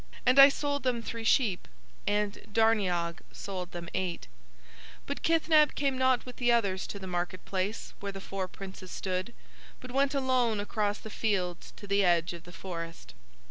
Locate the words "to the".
6.87-7.05, 11.75-12.03